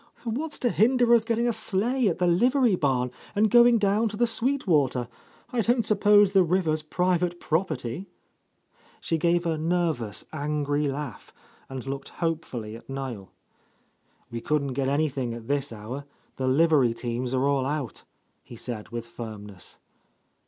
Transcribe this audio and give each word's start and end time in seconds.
"What's 0.23 0.57
to 0.57 0.71
hinder 0.71 1.13
us 1.13 1.23
from 1.23 1.27
getting 1.27 1.47
a 1.47 1.53
sleigh 1.53 2.07
at 2.07 2.17
the 2.17 2.25
livery 2.25 2.73
barn 2.73 3.11
and 3.35 3.51
going 3.51 3.77
down 3.77 4.07
to 4.09 4.17
the 4.17 4.25
Sweet 4.25 4.65
Water? 4.65 5.07
I 5.53 5.61
don't 5.61 5.85
suppose 5.85 6.33
the 6.33 6.41
river's 6.41 6.81
private 6.81 7.39
property?" 7.39 8.07
She 8.99 9.19
gave 9.19 9.45
a 9.45 9.59
nervous, 9.59 10.25
angry 10.33 10.87
laugh 10.87 11.31
and 11.69 11.85
looked 11.85 12.09
hopefully 12.09 12.75
at 12.75 12.89
Niel. 12.89 13.31
"We 14.31 14.41
couldn't 14.41 14.73
get 14.73 14.89
anything 14.89 15.35
at 15.35 15.47
this 15.47 15.71
hour. 15.71 16.05
The 16.37 16.47
livery 16.47 16.95
teams 16.95 17.35
are 17.35 17.47
all 17.47 17.67
out," 17.67 18.03
he 18.41 18.55
said 18.55 18.89
with 18.89 19.05
firmness. 19.05 19.77